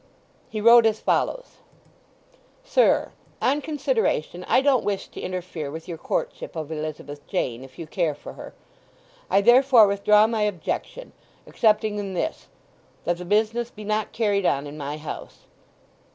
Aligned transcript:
He 0.49 0.59
wrote 0.61 0.87
as 0.87 0.99
follows:— 0.99 1.57
Sir,—On 2.63 3.61
consideration, 3.61 4.43
I 4.47 4.59
don't 4.59 4.83
wish 4.83 5.07
to 5.09 5.21
interfere 5.21 5.69
with 5.69 5.87
your 5.87 5.99
courtship 5.99 6.55
of 6.55 6.71
Elizabeth 6.71 7.27
Jane, 7.27 7.63
if 7.63 7.77
you 7.77 7.85
care 7.85 8.15
for 8.15 8.33
her. 8.33 8.55
I 9.29 9.41
therefore 9.41 9.85
withdraw 9.85 10.25
my 10.25 10.41
objection; 10.41 11.13
excepting 11.45 11.99
in 11.99 12.15
this—that 12.15 13.17
the 13.17 13.25
business 13.25 13.69
be 13.69 13.83
not 13.83 14.11
carried 14.11 14.43
on 14.43 14.65
in 14.65 14.75
my 14.75 14.97
house. 14.97 15.45